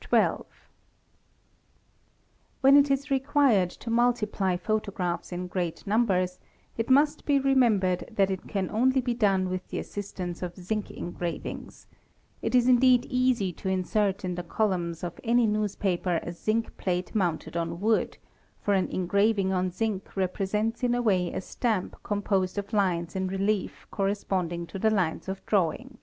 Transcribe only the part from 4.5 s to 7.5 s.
photographs in great naa it must be